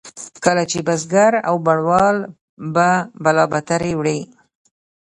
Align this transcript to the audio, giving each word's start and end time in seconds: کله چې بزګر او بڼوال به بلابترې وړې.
کله 0.45 0.63
چې 0.71 0.79
بزګر 0.87 1.33
او 1.47 1.55
بڼوال 1.65 2.17
به 2.73 2.89
بلابترې 3.23 3.93
وړې. 3.99 4.19